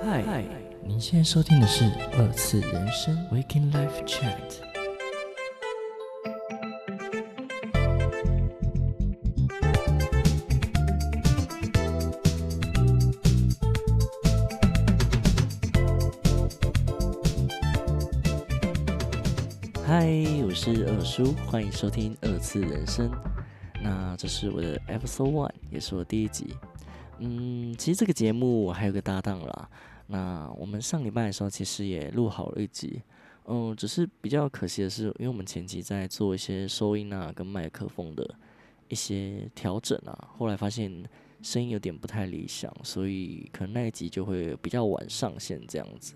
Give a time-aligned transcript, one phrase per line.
[0.00, 0.44] 嗨，
[0.84, 4.36] 您现在收听的是二次人生 Waking Life Chat。
[19.84, 20.06] 嗨，
[20.44, 23.10] 我是二叔，欢迎收听二次人生。
[23.82, 26.54] 那这是我的 Episode One，也是我第一集。
[27.20, 29.70] 嗯，其实这个节目我还有个搭档啦。
[30.06, 33.02] 那我们上礼拜的时候其实也录好了一集，
[33.44, 38.34] 嗯，只是比较可惜的是，因为我们前期在做一些收音啊跟麦克风的
[38.88, 40.90] 一些调整啊，后来发现
[41.42, 46.14] 声音有点不太理想，所以可能那一集就会比较晚上线这样子。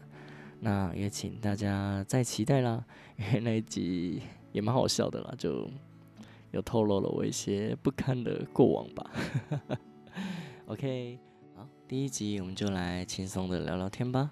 [0.61, 2.83] 那也请大家再期待啦，
[3.19, 5.69] 因为那一集也蛮好笑的啦，就
[6.53, 9.11] 有透露了我一些不堪的过往吧。
[10.67, 11.19] OK，
[11.57, 14.31] 好，第一集我们就来轻松的聊聊天吧。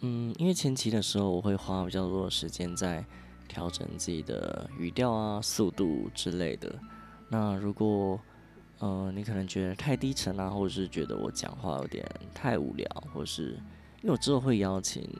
[0.00, 3.04] 嗯，因为前期的时候我会花比较多的时间在
[3.48, 6.72] 调整自己的语调啊、速度之类的。
[7.28, 8.18] 那如果
[8.78, 13.50] 呃你可能觉得太低沉啊，或者是觉得我讲话有点太无聊，或是
[14.00, 15.10] 因为我之后会邀请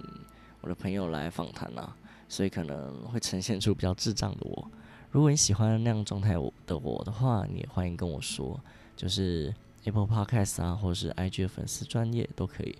[0.60, 1.94] 我的朋友来访谈啊，
[2.28, 4.70] 所以可能会呈现出比较智障的我。
[5.10, 8.58] 如果你喜欢那样状态的我的话，你也欢迎跟我说，
[8.96, 9.52] 就是。
[9.84, 12.76] Apple Podcast 啊，或是 IG 的粉丝专业都可以。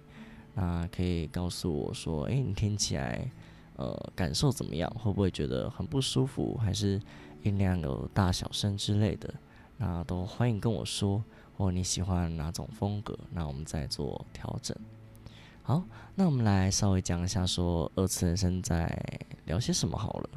[0.55, 3.31] 那可以告诉我说，诶，你听起来，
[3.77, 4.91] 呃，感受怎么样？
[4.99, 6.59] 会不会觉得很不舒服？
[6.61, 7.01] 还是
[7.43, 9.33] 音量有大小声之类的？
[9.77, 11.23] 那都欢迎跟我说，
[11.57, 14.77] 或你喜欢哪种风格，那我们再做调整。
[15.63, 15.85] 好，
[16.17, 18.91] 那我们来稍微讲一下，说二次人生在
[19.45, 20.31] 聊些什么好了。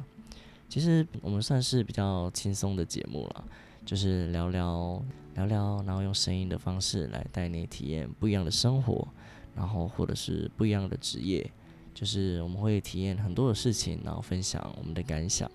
[0.68, 3.44] 其实我们算是比较轻松的节目了，
[3.84, 5.02] 就是聊聊。
[5.34, 9.08] 聊聊，然后用声音的方式来带你体验不一样的生活，
[9.56, 11.50] 然后或者是不一样的职业，
[11.94, 15.50] 就是我们会体验很多的事情，然后分享我们的感想，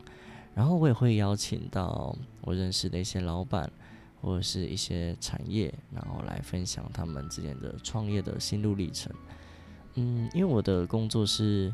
[0.55, 3.71] 然后我也会邀请到我认识的一些老板
[4.19, 9.13] 或者是一些产业，然后来分享他们之间的创业的心路历程。
[9.93, 11.71] 嗯，因为我的工作是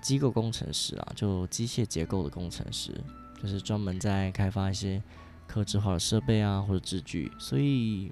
[0.00, 2.98] 机构工程师啊，就机械结构的工程师，
[3.42, 5.02] 就是专门在开发一些。
[5.46, 8.10] 刻制化的设备啊，或者制具，所以，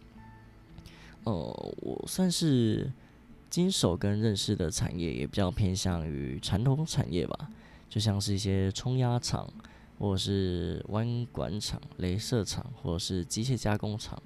[1.25, 1.33] 呃，
[1.81, 2.93] 我算是
[3.51, 7.51] 经手跟认识的产业也比较偏向于传统产业吧，
[7.89, 9.49] 就像是一些冲压厂，
[9.99, 14.21] 或者是弯管厂、镭射厂，或者是机械加工厂，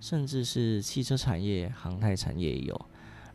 [0.00, 2.86] 甚至是汽车产业、航太产业也有。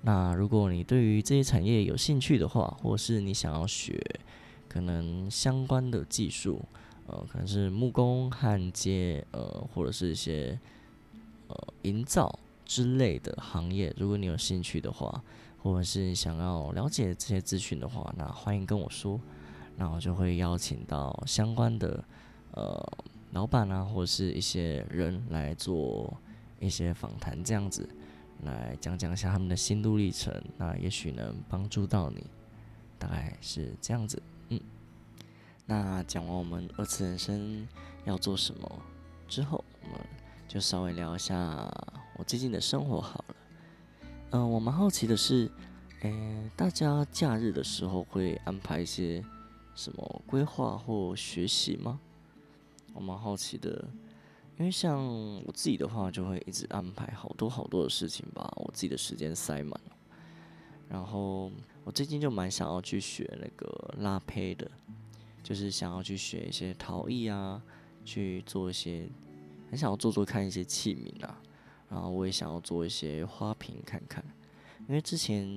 [0.02, 4.02] 那如果你对于这些产业有兴趣的话，或是你想要学
[4.70, 6.64] 可能相关的技术。
[7.10, 10.58] 呃，可能是木工、焊接，呃，或者是一些
[11.48, 13.92] 呃营造之类的行业。
[13.98, 15.24] 如果你有兴趣的话，
[15.64, 19.20] 或者是想要了解这些资讯的话，那欢迎跟我说，
[19.76, 22.04] 那我就会邀请到相关的
[22.52, 22.80] 呃
[23.32, 26.16] 老板啊，或者是一些人来做
[26.60, 27.90] 一些访谈，这样子
[28.44, 32.24] 来讲讲一下他们的心路历程，那也许能帮助到你，
[33.00, 34.22] 大概是这样子。
[34.50, 34.60] 嗯
[35.70, 37.68] 那讲完我们二次人生
[38.04, 38.82] 要做什么
[39.28, 40.00] 之后，我们
[40.48, 41.38] 就稍微聊一下
[42.18, 43.36] 我最近的生活好了。
[44.32, 45.48] 嗯，我蛮好奇的是，
[46.02, 49.24] 诶，大家假日的时候会安排一些
[49.76, 52.00] 什么规划或学习吗？
[52.96, 53.86] 我蛮好奇的，
[54.58, 55.06] 因为像
[55.46, 59.80] 我自己的话，就会一直安排好多好多的事情把我自己的时间塞满。
[60.90, 61.52] 然后
[61.84, 64.72] 我最近就蛮想要去学那个拉胚的。
[65.44, 67.62] 就是想要去学一些陶艺啊，
[68.06, 69.10] 去做一些，
[69.70, 71.42] 很想要做做看一些器皿啊，
[71.90, 74.24] 然后我也想要做一些花瓶看看，
[74.88, 75.48] 因为之前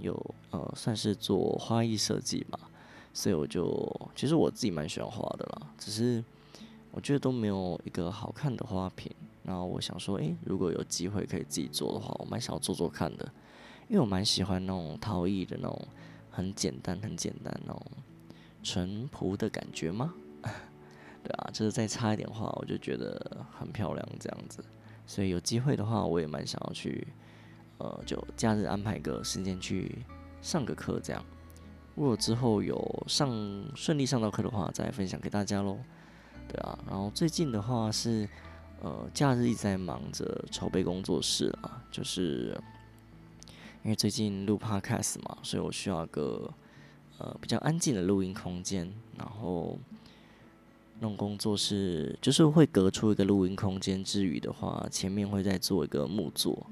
[0.00, 0.14] 有
[0.50, 2.58] 呃算是做花艺设计嘛，
[3.14, 6.22] 所以我就其实我自己蛮喜欢花的啦，只是
[6.90, 9.10] 我觉得都没有一个好看的花瓶，
[9.44, 13.30] 然后我想说，诶，如果有机会可以自己做的话，我蛮想要做做看的，
[13.88, 15.88] 因为我蛮喜欢那种陶艺的那种
[16.30, 17.82] 很简单很简单那种。
[18.62, 20.14] 淳朴的感觉吗？
[21.22, 24.64] 对啊，就是再差一点话，我就觉得很漂亮这样子。
[25.06, 27.06] 所以有机会的话，我也蛮想要去，
[27.78, 30.04] 呃，就假日安排个时间去
[30.40, 31.24] 上个课这样。
[31.96, 33.30] 如果之后有上
[33.74, 35.78] 顺利上到课的话，再分享给大家喽。
[36.46, 38.28] 对啊，然后最近的话是，
[38.80, 42.56] 呃，假日一直在忙着筹备工作室啊，就是
[43.82, 46.48] 因为最近录 podcast 嘛，所以我需要个。
[47.18, 49.78] 呃，比较安静的录音空间，然后
[51.00, 56.66] 弄工作室，就是会隔出一个录音空间之余的话，前面会再做一个木座，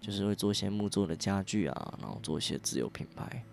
[0.00, 3.44] 就是会做一些木作的家具啊，然后做一些自有品牌。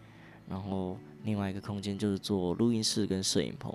[0.49, 3.73] 然后另外一个空间就是做录音室跟摄影棚，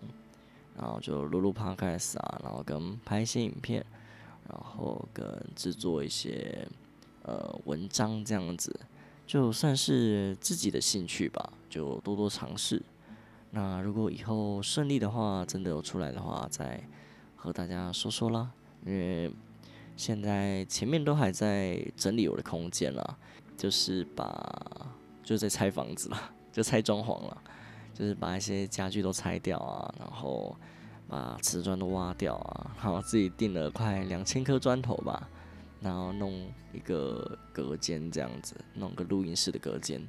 [0.75, 3.85] 然后就录录 podcast 啊，然后跟拍一些影片，
[4.49, 5.25] 然后跟
[5.55, 6.67] 制作一些
[7.25, 8.75] 呃文章这样子，
[9.27, 12.83] 就算是自己的兴趣吧，就多多尝试。
[13.51, 16.83] 那如果以后顺利的话，真的有出来的话，再
[17.37, 18.51] 和大家说说啦。
[18.85, 19.33] 因为
[19.97, 23.17] 现在前面都还在整理我的空间啦，
[23.57, 24.91] 就是把
[25.23, 26.31] 就在拆房子了。
[26.53, 27.43] 就拆装潢了，
[27.95, 30.55] 就是把一些家具都拆掉啊，然后
[31.09, 35.31] 把瓷砖都挖掉啊，然后自己订了快两千颗砖头吧，
[35.83, 40.01] 然后弄一个隔间这样子，弄个录音室的隔间，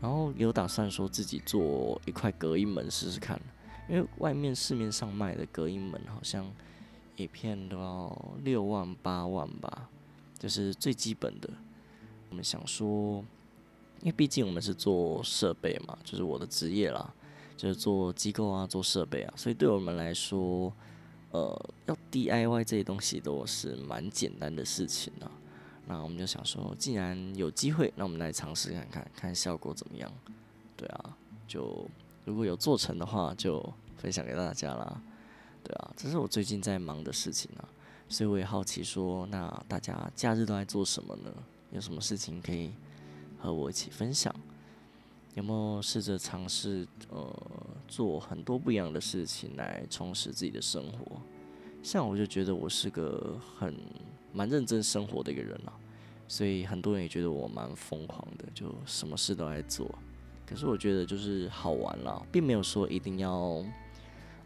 [0.00, 3.40] 然后有打算说自己做一块隔音门试试看，
[3.88, 6.50] 因为外面市面上卖的隔音门好像
[7.16, 9.88] 一片都要六万八万吧，
[10.38, 11.50] 就是最基本的，
[12.28, 13.24] 我们想说。
[14.02, 17.12] 因为毕竟我们是做设备嘛，就是我的职业啦，
[17.54, 20.72] 就是做机构啊，做设备啊，所以对我们来说，
[21.30, 25.30] 呃，要 DIY 这些东西都是蛮简单的事情啊。
[25.86, 30.12] 那我们就想说，既然有机会，那我们来尝试看看，看效果怎么样。
[30.76, 31.16] 对啊，
[31.48, 31.88] 就
[32.24, 35.02] 如果有做成的话，就分享给大家啦。
[35.64, 37.68] 对啊，这是我最近在忙的事情啊，
[38.08, 41.32] 所以我也好奇说，那大家假日都在做什么呢？
[41.72, 42.72] 有什么事情可以？
[43.42, 44.34] 和我一起分享，
[45.32, 47.34] 有没有试着尝试呃
[47.90, 51.20] 做很多不一样的事情来充实自己的生活？
[51.82, 53.74] 像我就觉得我是个很
[54.32, 55.74] 蛮认真生活的一个人啊，
[56.28, 59.92] 所以很多人也觉得我蛮疯狂的，就什么事都爱做。
[60.46, 63.64] 可是我觉得就是好玩啦，并没有说一定要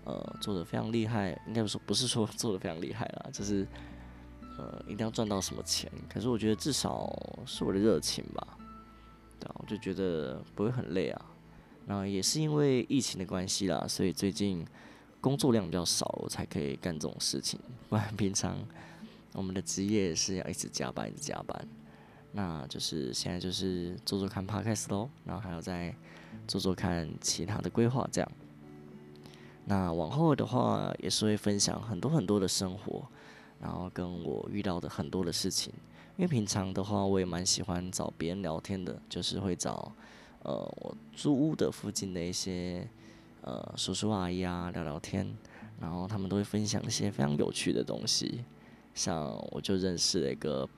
[0.04, 3.66] 呃做的非常厉害，应该说不是说做的非常厉害啦，就是
[4.58, 5.92] 呃一定要赚到什么钱。
[6.08, 7.14] 可是我觉得至少
[7.44, 8.58] 是我的热情吧。
[9.58, 11.26] 我就觉得不会很累啊，
[11.86, 14.64] 然后也是因为疫情的关系啦，所以最近
[15.20, 17.58] 工作量比较少，我才可以干这种事情。
[17.88, 18.58] 不然平常
[19.32, 21.68] 我们的职业是要一直加班，一直加班。
[22.32, 25.94] 那就是现在就是做做看 podcast 咯，然后还要再
[26.48, 28.32] 做做看其他的规划这样。
[29.66, 33.06] 那往后的话也是会分享很多很多的生活，
[33.60, 35.72] 然后跟我遇到的很多的事情。
[36.16, 39.90] 因为平常的话，我也蛮喜欢找别人聊天的，就是会找，
[40.44, 42.86] 呃，我租屋的附近的一些，
[43.40, 45.26] 呃，叔叔阿姨啊聊聊天，
[45.80, 48.44] 然后他们都会分享一些非常有趣的东西，
[48.94, 50.68] 像我就认识了一个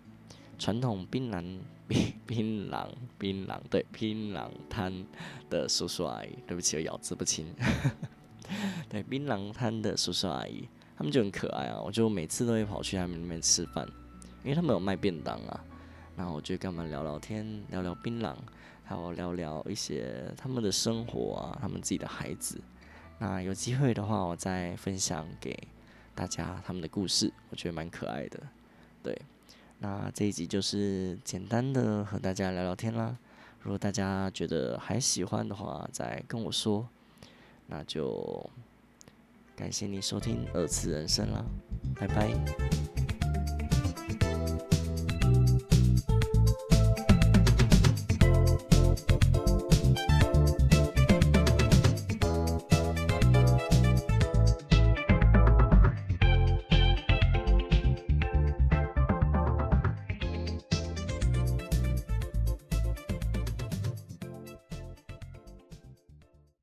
[0.59, 1.59] 传统槟榔
[1.89, 5.05] 槟槟榔槟榔对槟榔摊
[5.51, 7.47] 的叔叔阿姨，对不起，我咬字不清，
[8.89, 13.87] 对槟榔摊的叔叔阿姨，他们就很可爱啊，我就每次都会跑去他们那边吃饭。
[14.45, 15.65] 因为他们有卖便当啊，
[16.17, 18.35] 然后我就跟他们聊聊天，聊聊槟榔，
[18.85, 22.61] 还有聊聊一些他们的生活啊，他们自己的孩子。
[23.19, 25.57] 那有机会的话，我再分享给
[26.15, 28.41] 大家他们的故事，我觉得蛮可爱的。
[29.03, 29.17] 对，
[29.79, 33.17] 那这一集就是简单的和大家聊聊天啦。
[33.61, 36.89] 如果大家觉得还喜欢的话，再跟我说。
[37.69, 38.49] 那就
[39.57, 41.45] 感谢你收听二次人生啦，
[41.97, 42.86] 拜拜。